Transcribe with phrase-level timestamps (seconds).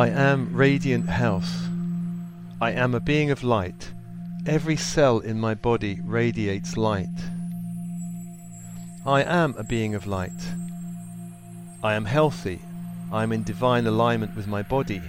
[0.00, 1.68] I am radiant health.
[2.58, 3.92] I am a being of light.
[4.46, 7.18] Every cell in my body radiates light.
[9.04, 10.54] I am a being of light.
[11.82, 12.62] I am healthy.
[13.12, 15.02] I am in divine alignment with my body.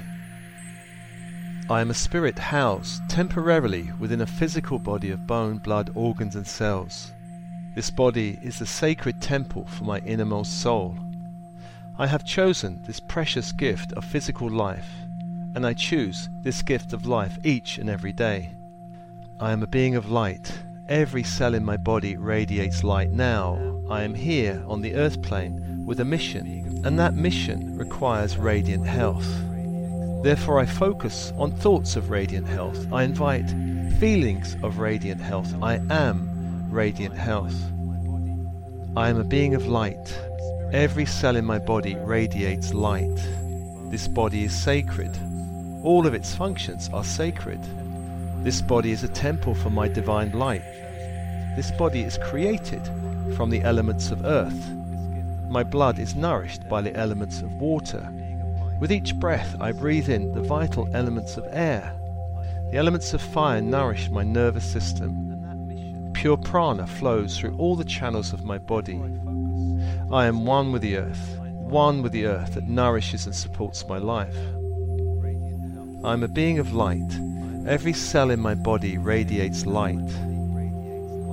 [1.70, 6.46] I am a spirit housed temporarily within a physical body of bone, blood, organs, and
[6.46, 7.14] cells.
[7.76, 10.98] This body is the sacred temple for my innermost soul.
[12.02, 14.90] I have chosen this precious gift of physical life,
[15.54, 18.50] and I choose this gift of life each and every day.
[19.40, 20.52] I am a being of light.
[20.90, 23.84] Every cell in my body radiates light now.
[23.88, 28.88] I am here on the earth plane with a mission, and that mission requires radiant
[28.88, 29.30] health.
[30.24, 32.92] Therefore, I focus on thoughts of radiant health.
[32.92, 33.52] I invite
[34.00, 35.54] feelings of radiant health.
[35.62, 37.62] I am radiant health.
[38.98, 40.18] I am a being of light.
[40.74, 43.18] Every cell in my body radiates light.
[43.90, 45.12] This body is sacred.
[45.84, 47.60] All of its functions are sacred.
[48.42, 50.64] This body is a temple for my divine light.
[51.58, 52.82] This body is created
[53.36, 54.72] from the elements of earth.
[55.50, 58.10] My blood is nourished by the elements of water.
[58.80, 61.94] With each breath, I breathe in the vital elements of air.
[62.72, 66.14] The elements of fire nourish my nervous system.
[66.14, 69.02] Pure prana flows through all the channels of my body.
[70.14, 73.98] I am one with the earth, one with the earth that nourishes and supports my
[73.98, 74.36] life.
[76.04, 77.18] I am a being of light.
[77.66, 80.12] Every cell in my body radiates light.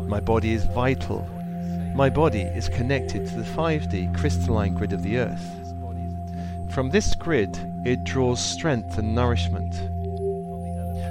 [0.07, 1.29] My body is vital.
[1.97, 6.71] My body is connected to the 5D crystalline grid of the earth.
[6.71, 9.75] From this grid, it draws strength and nourishment.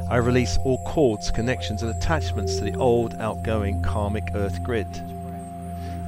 [0.10, 4.88] I release all cords, connections, and attachments to the old, outgoing karmic earth grid.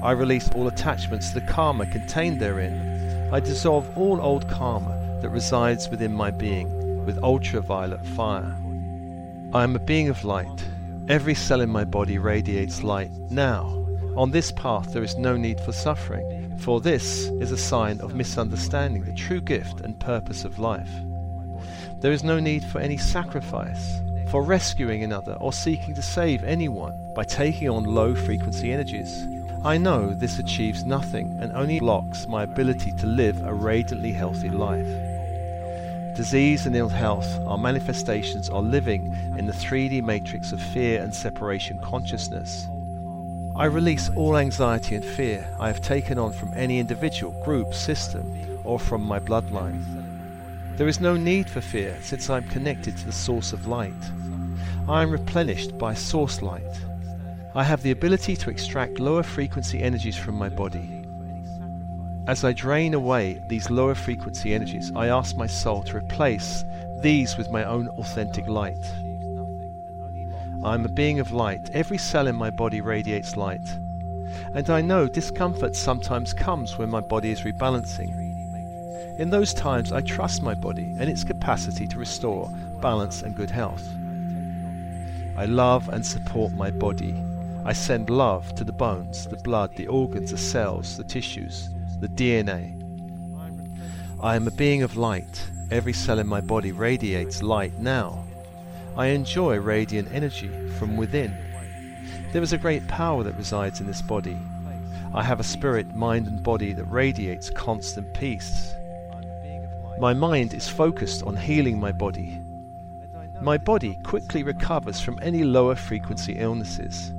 [0.01, 3.29] I release all attachments to the karma contained therein.
[3.33, 8.55] I dissolve all old karma that resides within my being with ultraviolet fire.
[9.53, 10.65] I am a being of light.
[11.07, 13.65] Every cell in my body radiates light now.
[14.15, 18.15] On this path, there is no need for suffering for this is a sign of
[18.15, 20.91] misunderstanding the true gift and purpose of life.
[22.01, 26.93] There is no need for any sacrifice, for rescuing another or seeking to save anyone
[27.15, 29.25] by taking on low frequency energies.
[29.65, 34.49] I know this achieves nothing and only blocks my ability to live a radiantly healthy
[34.49, 34.87] life.
[36.15, 41.13] Disease and ill health are manifestations of living in the 3D matrix of fear and
[41.13, 42.67] separation consciousness.
[43.53, 48.61] I release all anxiety and fear I have taken on from any individual, group, system,
[48.63, 49.83] or from my bloodline.
[50.77, 53.91] There is no need for fear since I am connected to the source of light.
[54.87, 56.63] I am replenished by source light.
[57.55, 61.03] I have the ability to extract lower frequency energies from my body.
[62.27, 66.63] As I drain away these lower frequency energies, I ask my soul to replace
[67.01, 68.85] these with my own authentic light.
[70.63, 71.71] I am a being of light.
[71.73, 73.67] Every cell in my body radiates light.
[74.53, 78.27] And I know discomfort sometimes comes when my body is rebalancing.
[79.17, 82.47] In those times, I trust my body and its capacity to restore
[82.79, 83.89] balance and good health.
[85.35, 87.15] I love and support my body.
[87.69, 91.69] I send love to the bones, the blood, the organs, the cells, the tissues,
[91.99, 92.73] the DNA.
[94.19, 95.47] I am a being of light.
[95.69, 98.25] Every cell in my body radiates light now.
[98.97, 100.49] I enjoy radiant energy
[100.79, 101.37] from within.
[102.33, 104.39] There is a great power that resides in this body.
[105.13, 108.73] I have a spirit, mind, and body that radiates constant peace.
[109.99, 112.41] My mind is focused on healing my body.
[113.43, 117.13] My body quickly recovers from any lower frequency illnesses.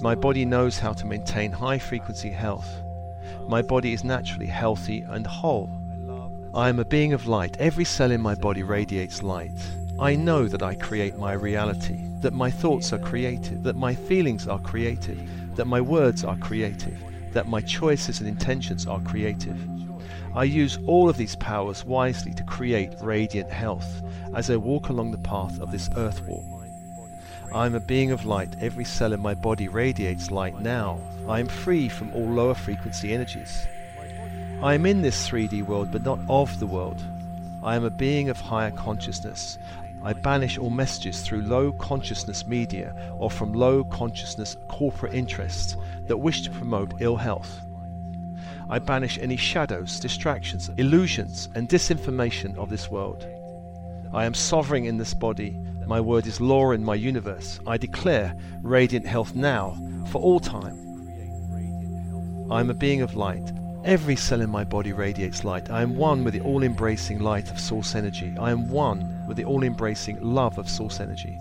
[0.00, 2.82] My body knows how to maintain high frequency health.
[3.48, 5.70] My body is naturally healthy and whole.
[6.54, 7.56] I am a being of light.
[7.58, 9.58] Every cell in my body radiates light.
[9.98, 14.48] I know that I create my reality, that my thoughts are creative, that my feelings
[14.48, 16.96] are creative, that my words are creative,
[17.32, 19.58] that my choices and intentions are creative.
[20.34, 24.02] I use all of these powers wisely to create radiant health
[24.34, 26.53] as I walk along the path of this earth walk.
[27.54, 28.56] I am a being of light.
[28.60, 30.98] Every cell in my body radiates light now.
[31.28, 33.68] I am free from all lower frequency energies.
[34.60, 37.00] I am in this 3D world, but not of the world.
[37.62, 39.56] I am a being of higher consciousness.
[40.02, 45.76] I banish all messages through low consciousness media or from low consciousness corporate interests
[46.08, 47.60] that wish to promote ill health.
[48.68, 53.28] I banish any shadows, distractions, illusions, and disinformation of this world.
[54.12, 55.56] I am sovereign in this body.
[55.86, 57.60] My word is law in my universe.
[57.66, 59.76] I declare radiant health now,
[60.10, 60.80] for all time.
[62.50, 63.52] I am a being of light.
[63.84, 65.70] Every cell in my body radiates light.
[65.70, 68.34] I am one with the all embracing light of source energy.
[68.38, 71.38] I am one with the all embracing love of source energy.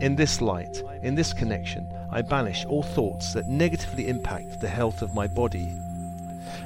[0.00, 5.02] In this light, in this connection, I banish all thoughts that negatively impact the health
[5.02, 5.70] of my body.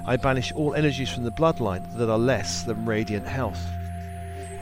[0.07, 3.61] I banish all energies from the bloodline that are less than radiant health.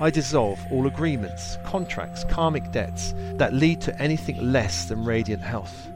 [0.02, 5.88] I dissolve all agreements, contracts, karmic debts that lead to anything less than radiant health.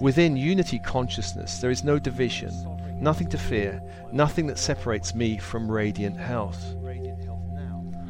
[0.00, 2.52] Within unity consciousness, there is no division,
[3.00, 3.80] nothing to fear,
[4.10, 6.74] nothing that separates me from radiant health.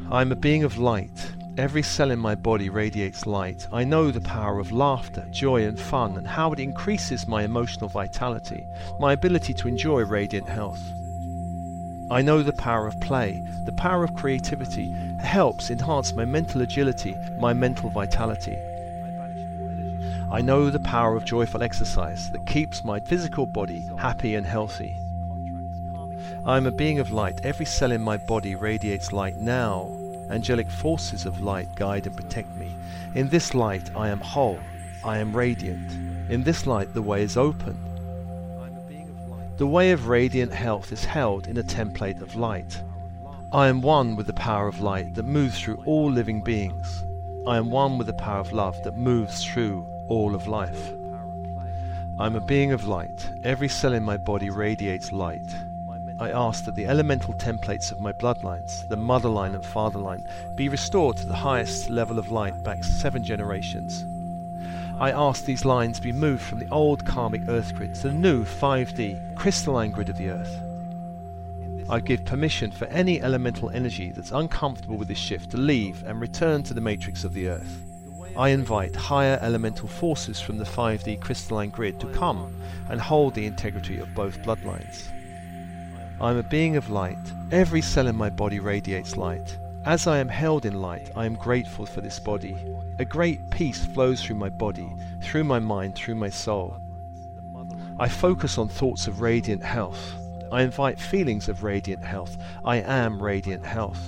[0.09, 1.31] I am a being of light.
[1.59, 3.67] Every cell in my body radiates light.
[3.71, 7.87] I know the power of laughter, joy, and fun, and how it increases my emotional
[7.87, 8.65] vitality,
[8.99, 10.81] my ability to enjoy radiant health.
[12.13, 17.15] I know the power of play, the power of creativity helps enhance my mental agility,
[17.39, 18.55] my mental vitality.
[20.31, 24.95] I know the power of joyful exercise that keeps my physical body happy and healthy.
[26.45, 27.43] I am a being of light.
[27.43, 29.89] Every cell in my body radiates light now.
[30.29, 32.75] Angelic forces of light guide and protect me.
[33.15, 34.59] In this light I am whole.
[35.03, 35.91] I am radiant.
[36.29, 37.92] In this light the way is open.
[39.57, 42.81] The way of radiant health is held in a template of light.
[43.51, 47.03] I am one with the power of light that moves through all living beings.
[47.45, 50.91] I am one with the power of love that moves through all of life.
[52.17, 53.29] I'm a being of light.
[53.43, 55.55] Every cell in my body radiates light.
[56.19, 60.27] I ask that the elemental templates of my bloodlines, the mother line and father line,
[60.55, 64.03] be restored to the highest level of light back seven generations.
[64.99, 68.43] I ask these lines be moved from the old karmic earth grid to the new
[68.43, 70.55] 5D crystalline grid of the earth.
[71.89, 76.21] I give permission for any elemental energy that's uncomfortable with this shift to leave and
[76.21, 77.81] return to the matrix of the earth.
[78.37, 82.55] I invite higher elemental forces from the 5D crystalline grid to come
[82.89, 85.09] and hold the integrity of both bloodlines.
[86.21, 87.17] I am a being of light.
[87.51, 89.57] Every cell in my body radiates light.
[89.85, 92.55] As I am held in light, I am grateful for this body.
[92.99, 94.89] A great peace flows through my body,
[95.21, 96.77] through my mind, through my soul.
[97.99, 100.13] I focus on thoughts of radiant health.
[100.53, 102.37] I invite feelings of radiant health.
[102.63, 103.99] I am radiant health.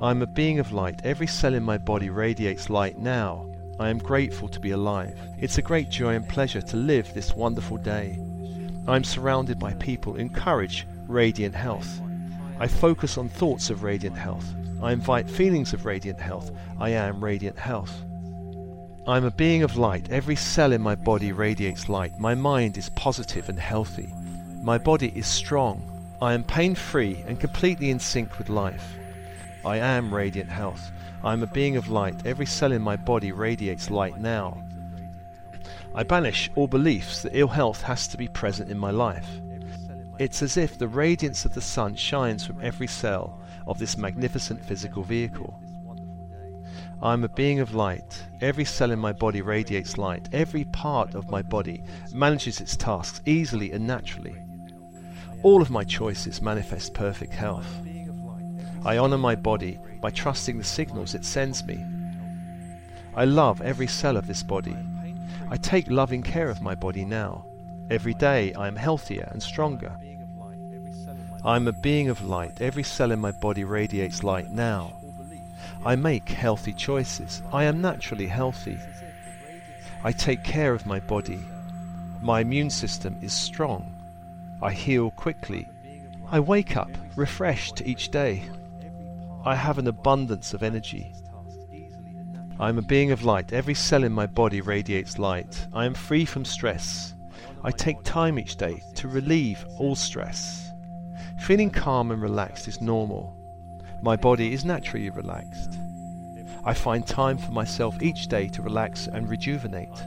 [0.00, 1.00] I am a being of light.
[1.04, 3.46] Every cell in my body radiates light now.
[3.78, 5.16] I am grateful to be alive.
[5.38, 8.18] It's a great joy and pleasure to live this wonderful day.
[8.88, 12.00] I am surrounded by people who encourage radiant health.
[12.58, 14.54] I focus on thoughts of radiant health.
[14.82, 16.50] I invite feelings of radiant health.
[16.78, 18.02] I am radiant health.
[19.06, 20.10] I am a being of light.
[20.10, 22.18] Every cell in my body radiates light.
[22.18, 24.12] My mind is positive and healthy.
[24.62, 25.82] My body is strong.
[26.20, 28.94] I am pain free and completely in sync with life.
[29.64, 30.90] I am radiant health.
[31.22, 32.24] I am a being of light.
[32.24, 34.62] Every cell in my body radiates light now.
[35.94, 39.28] I banish all beliefs that ill health has to be present in my life.
[40.18, 44.64] It's as if the radiance of the sun shines from every cell of this magnificent
[44.64, 45.60] physical vehicle.
[47.02, 48.24] I am a being of light.
[48.40, 50.30] Every cell in my body radiates light.
[50.32, 51.82] Every part of my body
[52.14, 54.36] manages its tasks easily and naturally.
[55.42, 57.68] All of my choices manifest perfect health.
[58.86, 61.84] I honor my body by trusting the signals it sends me.
[63.14, 64.76] I love every cell of this body.
[65.50, 67.44] I take loving care of my body now.
[67.88, 69.96] Every day I am healthier and stronger.
[71.44, 72.60] I am a being of light.
[72.60, 74.92] Every cell in my body radiates light now.
[75.84, 77.42] I make healthy choices.
[77.52, 78.78] I am naturally healthy.
[80.02, 81.38] I take care of my body.
[82.20, 83.94] My immune system is strong.
[84.60, 85.68] I heal quickly.
[86.28, 88.42] I wake up refreshed each day.
[89.44, 91.12] I have an abundance of energy.
[92.58, 93.52] I am a being of light.
[93.52, 95.66] Every cell in my body radiates light.
[95.72, 97.14] I am free from stress.
[97.66, 100.70] I take time each day to relieve all stress.
[101.40, 103.36] Feeling calm and relaxed is normal.
[104.02, 105.76] My body is naturally relaxed.
[106.64, 110.06] I find time for myself each day to relax and rejuvenate.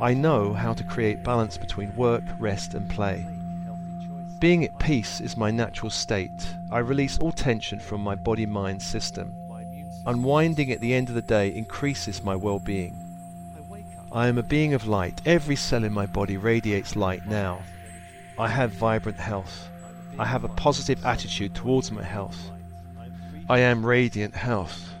[0.00, 3.24] I know how to create balance between work, rest, and play.
[4.40, 6.56] Being at peace is my natural state.
[6.72, 9.32] I release all tension from my body mind system.
[10.06, 13.01] Unwinding at the end of the day increases my well being.
[14.14, 15.22] I am a being of light.
[15.24, 17.62] Every cell in my body radiates light now.
[18.38, 19.70] I have vibrant health.
[20.18, 22.50] I have a positive attitude towards my health.
[23.48, 24.91] I am radiant health.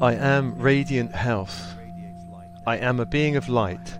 [0.00, 1.74] I am radiant health.
[2.64, 3.98] I am a being of light.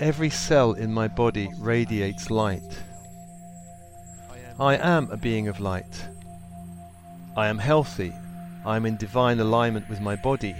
[0.00, 2.80] Every cell in my body radiates light.
[4.58, 6.08] I am a being of light.
[7.36, 8.12] I am healthy.
[8.64, 10.56] I am in divine alignment with my body.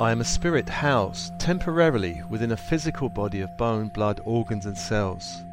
[0.00, 4.76] I am a spirit housed temporarily within a physical body of bone, blood, organs, and
[4.76, 5.44] cells.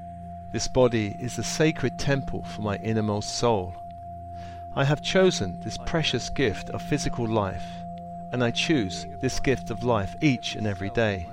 [0.51, 3.75] This body is the sacred temple for my innermost soul.
[4.75, 7.65] I have chosen this precious gift of physical life,
[8.31, 11.27] and I choose this gift of life each and every day.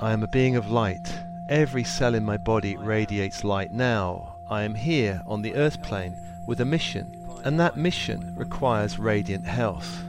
[0.00, 1.12] I am a being of light.
[1.48, 4.36] Every cell in my body radiates light now.
[4.48, 9.44] I am here on the earth plane with a mission and that mission requires radiant
[9.44, 10.02] health.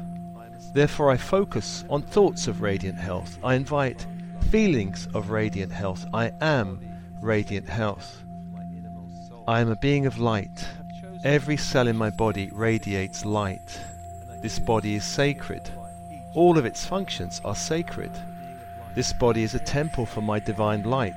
[0.74, 3.38] Therefore, I focus on thoughts of radiant health.
[3.44, 4.08] I invite
[4.50, 6.06] feelings of radiant health.
[6.14, 6.80] I am
[7.22, 8.24] radiant health.
[9.48, 10.66] I am a being of light.
[11.26, 13.82] Every cell in my body radiates light.
[14.42, 15.70] This body is sacred.
[16.34, 18.12] All of its functions are sacred.
[18.94, 21.16] This body is a temple for my divine light.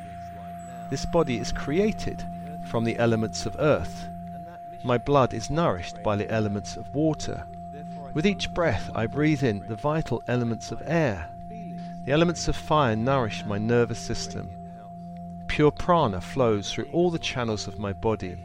[0.90, 2.24] This body is created
[2.64, 4.08] from the elements of earth
[4.84, 7.44] my blood is nourished by the elements of water.
[8.14, 11.28] With each breath I breathe in the vital elements of air.
[12.04, 14.50] The elements of fire nourish my nervous system.
[15.48, 18.36] Pure prana flows through all the channels of my body.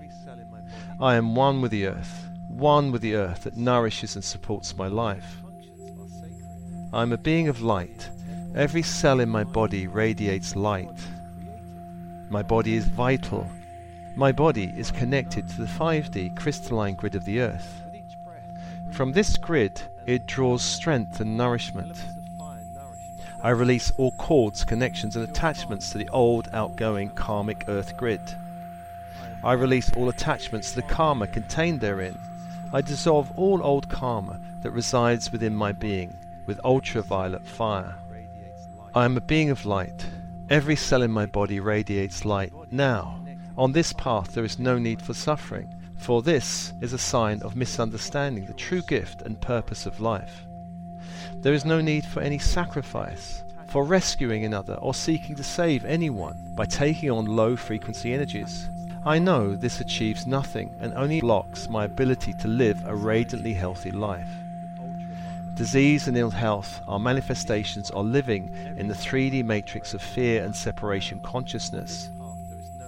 [1.03, 4.87] I am one with the earth, one with the earth that nourishes and supports my
[4.87, 5.37] life.
[6.91, 8.09] I am a being of light.
[8.55, 10.99] Every cell in my body radiates light.
[12.29, 13.47] My body is vital
[14.15, 17.81] my body is connected to the 5D crystalline grid of the Earth.
[18.91, 21.97] From this grid, it draws strength and nourishment.
[23.41, 28.21] I release all cords, connections, and attachments to the old, outgoing karmic Earth grid.
[29.43, 32.17] I release all attachments to the karma contained therein.
[32.71, 37.95] I dissolve all old karma that resides within my being with ultraviolet fire.
[38.95, 40.05] I am a being of light.
[40.49, 43.19] Every cell in my body radiates light now.
[43.57, 47.55] On this path there is no need for suffering, for this is a sign of
[47.55, 50.45] misunderstanding the true gift and purpose of life.
[51.41, 56.53] There is no need for any sacrifice, for rescuing another or seeking to save anyone
[56.55, 58.69] by taking on low frequency energies.
[59.05, 63.91] I know this achieves nothing and only blocks my ability to live a radiantly healthy
[63.91, 64.29] life.
[65.55, 70.55] Disease and ill health are manifestations of living in the 3D matrix of fear and
[70.55, 72.11] separation consciousness.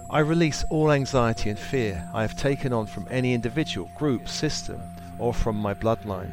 [0.08, 4.80] I release all anxiety and fear I have taken on from any individual, group, system,
[5.18, 6.32] or from my bloodline.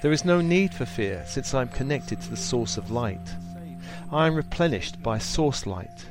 [0.00, 3.34] There is no need for fear since I am connected to the source of light.
[4.12, 6.06] I am replenished by source light.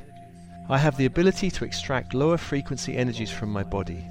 [0.68, 4.10] I have the ability to extract lower frequency energies from my body.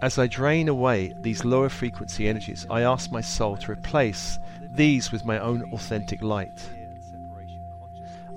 [0.00, 4.38] As I drain away these lower frequency energies, I ask my soul to replace
[4.70, 6.70] these with my own authentic light.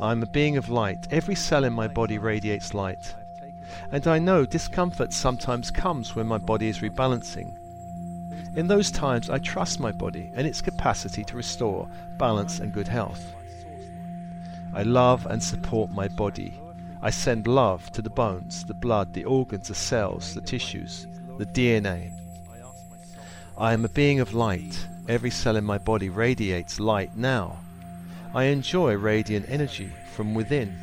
[0.02, 1.08] I am a being of light.
[1.12, 3.14] Every cell in my body radiates light.
[3.92, 7.56] And I know discomfort sometimes comes when my body is rebalancing.
[8.56, 12.88] In those times, I trust my body and its capacity to restore balance and good
[12.88, 13.36] health.
[14.74, 16.60] I love and support my body.
[17.02, 21.46] I send love to the bones, the blood, the organs, the cells, the tissues, the
[21.46, 22.12] DNA.
[23.58, 24.88] I am a being of light.
[25.08, 27.58] Every cell in my body radiates light now.
[28.34, 30.78] I enjoy radiant energy from within.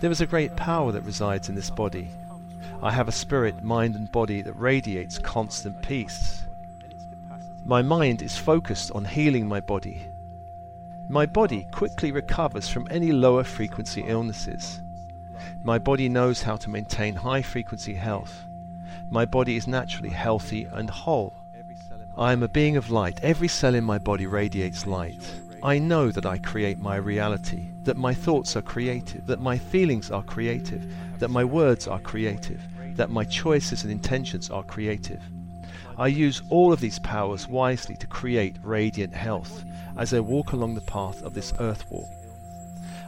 [0.00, 2.08] There is a great power that resides in this body.
[2.82, 6.42] I have a spirit, mind, and body that radiates constant peace.
[7.64, 10.02] My mind is focused on healing my body.
[11.08, 14.80] My body quickly recovers from any lower frequency illnesses.
[15.62, 18.44] My body knows how to maintain high frequency health.
[19.10, 21.34] My body is naturally healthy and whole.
[22.16, 23.20] I am a being of light.
[23.22, 25.22] Every cell in my body radiates light.
[25.62, 30.10] I know that I create my reality, that my thoughts are creative, that my feelings
[30.10, 30.84] are creative,
[31.18, 32.62] that my words are creative,
[32.96, 35.22] that my choices and intentions are creative.
[35.98, 39.64] I use all of these powers wisely to create radiant health
[39.98, 42.08] as I walk along the path of this earth walk.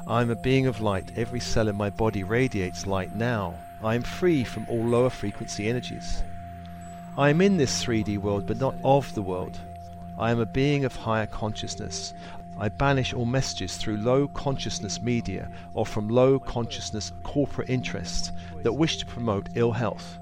[0.06, 1.12] I am a being of light.
[1.16, 3.54] Every cell in my body radiates light now.
[3.84, 6.24] I am free from all lower frequency energies.
[7.16, 9.58] I am in this 3D world, but not of the world.
[10.18, 12.14] I am a being of higher consciousness.
[12.58, 18.32] I banish all messages through low consciousness media or from low consciousness corporate interests
[18.62, 20.18] that wish to promote ill health.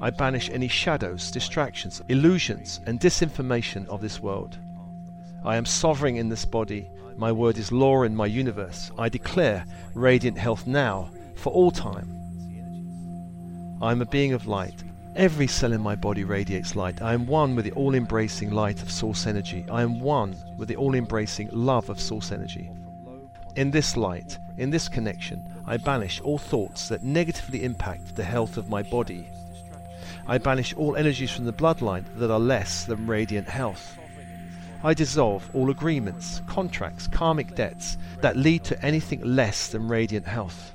[0.00, 4.56] I banish any shadows, distractions, illusions, and disinformation of this world.
[5.44, 6.90] I am sovereign in this body.
[7.16, 8.90] My word is law in my universe.
[8.98, 9.64] I declare
[9.94, 12.14] radiant health now, for all time.
[13.80, 14.82] I am a being of light.
[15.14, 17.02] Every cell in my body radiates light.
[17.02, 19.64] I am one with the all embracing light of source energy.
[19.70, 22.70] I am one with the all embracing love of source energy.
[23.56, 28.56] In this light, in this connection, I banish all thoughts that negatively impact the health
[28.56, 29.28] of my body.
[30.28, 33.97] I banish all energies from the bloodline that are less than radiant health.
[34.82, 40.74] I dissolve all agreements, contracts, karmic debts that lead to anything less than radiant health.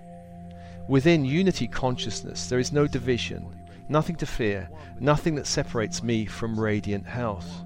[0.90, 3.46] Within unity consciousness, there is no division,
[3.88, 4.70] nothing to fear,
[5.00, 7.64] nothing that separates me from radiant health.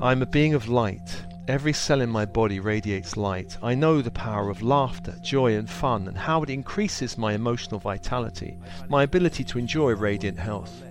[0.00, 1.22] I am a being of light.
[1.48, 3.56] Every cell in my body radiates light.
[3.62, 7.78] I know the power of laughter, joy, and fun, and how it increases my emotional
[7.78, 10.82] vitality, my ability to enjoy radiant health.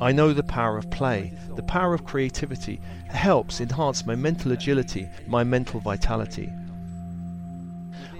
[0.00, 5.08] I know the power of play, the power of creativity helps enhance my mental agility,
[5.26, 6.52] my mental vitality.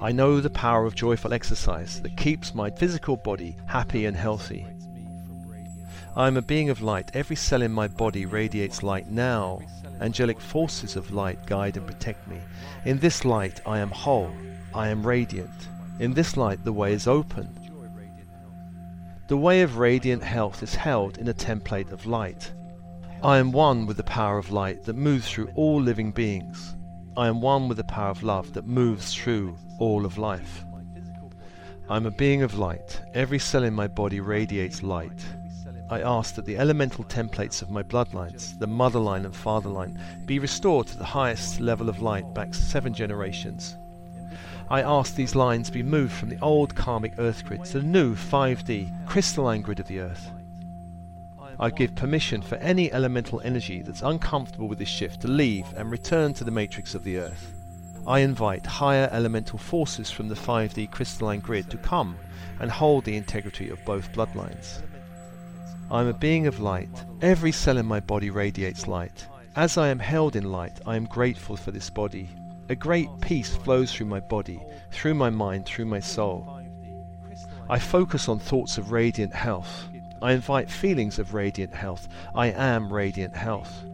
[0.00, 4.66] I know the power of joyful exercise that keeps my physical body happy and healthy.
[6.14, 7.11] I am a being of light.
[7.14, 9.61] Every cell in my body radiates light now.
[10.00, 12.40] Angelic forces of light guide and protect me.
[12.87, 14.33] In this light I am whole.
[14.75, 15.68] I am radiant.
[15.99, 17.66] In this light the way is open.
[19.28, 22.52] The way of radiant health is held in a template of light.
[23.25, 26.76] I am one with the power of light that moves through all living beings.
[27.16, 30.64] I am one with the power of love that moves through all of life.
[31.88, 33.00] I am a being of light.
[33.14, 35.25] Every cell in my body radiates light.
[35.90, 40.00] I ask that the elemental templates of my bloodlines, the mother line and father line,
[40.25, 43.76] be restored to the highest level of light back seven generations.
[44.69, 48.17] I ask these lines be moved from the old karmic earth grid to the new
[48.17, 50.31] 5D crystalline grid of the earth.
[51.61, 55.91] I give permission for any elemental energy that's uncomfortable with this shift to leave and
[55.91, 57.53] return to the matrix of the earth.
[58.07, 62.19] I invite higher elemental forces from the 5D crystalline grid to come
[62.61, 64.83] and hold the integrity of both bloodlines.
[65.91, 67.05] I am a being of light.
[67.23, 69.26] Every cell in my body radiates light.
[69.55, 72.29] As I am held in light, I am grateful for this body.
[72.69, 76.61] A great peace flows through my body, through my mind, through my soul.
[77.69, 79.89] I focus on thoughts of radiant health.
[80.21, 82.09] I invite feelings of radiant health.
[82.35, 83.85] I am radiant health.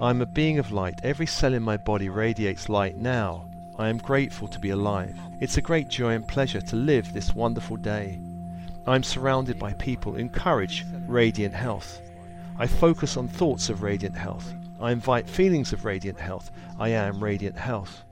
[0.00, 1.00] I am a being of light.
[1.02, 3.48] Every cell in my body radiates light now.
[3.78, 5.16] I am grateful to be alive.
[5.40, 8.20] It's a great joy and pleasure to live this wonderful day.
[8.88, 12.00] I am surrounded by people encourage radiant health.
[12.58, 14.52] I focus on thoughts of radiant health.
[14.80, 16.50] I invite feelings of radiant health.
[16.78, 18.04] I am radiant health.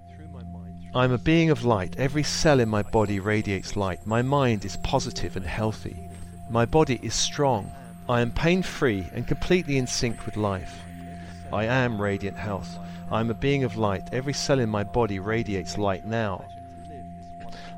[0.95, 1.95] I am a being of light.
[1.99, 4.07] Every cell in my body radiates light.
[4.07, 6.09] My mind is positive and healthy.
[6.49, 7.71] My body is strong.
[8.09, 10.81] I am pain free and completely in sync with life.
[11.53, 12.79] I am radiant health.
[13.11, 14.09] I am a being of light.
[14.13, 16.45] Every cell in my body radiates light now.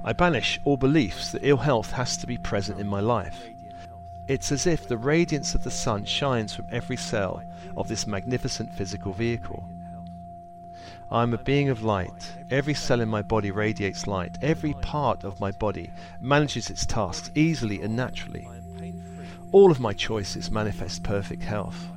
[0.04, 3.48] I banish all beliefs that ill health has to be present in my life.
[4.28, 7.42] It's as if the radiance of the sun shines from every cell
[7.78, 9.66] of this magnificent physical vehicle.
[11.10, 12.30] I am a being of light.
[12.50, 14.36] Every cell in my body radiates light.
[14.42, 18.46] Every part of my body manages its tasks easily and naturally.
[19.50, 21.88] All of my choices manifest perfect health.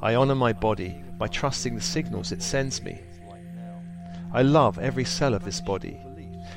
[0.00, 3.02] I honour my body by trusting the signals it sends me.
[4.32, 6.00] I love every cell of this body.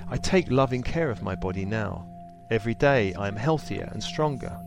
[0.10, 2.06] I take loving care of my body now.
[2.50, 4.58] Every day I am healthier and stronger.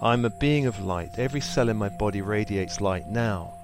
[0.00, 1.18] I am a being of light.
[1.18, 3.54] Every cell in my body radiates light now.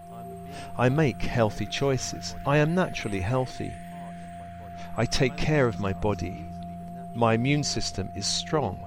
[0.78, 2.34] I make healthy choices.
[2.46, 3.72] I am naturally healthy.
[4.96, 6.46] I take care of my body.
[7.14, 8.86] My immune system is strong.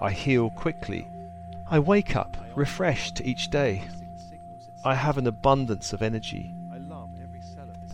[0.00, 1.08] I heal quickly.
[1.68, 3.82] I wake up refreshed each day.
[4.84, 6.54] I have an abundance of energy.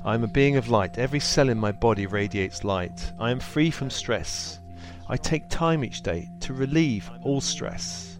[0.04, 0.98] I am a being of light.
[0.98, 3.12] Every cell in my body radiates light.
[3.18, 4.60] I am free from stress.
[5.08, 8.13] I take time each day to relieve all stress.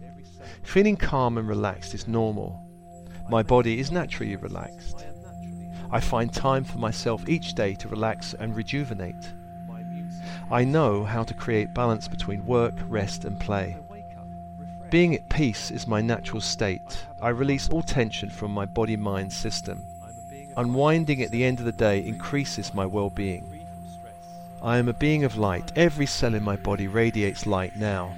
[0.65, 2.61] Feeling calm and relaxed is normal.
[3.29, 5.05] My body is naturally relaxed.
[5.89, 9.31] I find time for myself each day to relax and rejuvenate.
[10.51, 13.77] I know how to create balance between work, rest, and play.
[14.89, 17.05] Being at peace is my natural state.
[17.21, 19.85] I release all tension from my body mind system.
[20.57, 23.65] Unwinding at the end of the day increases my well being.
[24.61, 25.71] I am a being of light.
[25.75, 28.15] Every cell in my body radiates light now.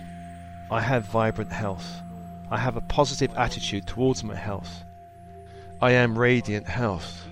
[0.71, 2.01] I have vibrant health.
[2.49, 4.85] I have a positive attitude towards my health.
[5.81, 7.25] I am radiant health.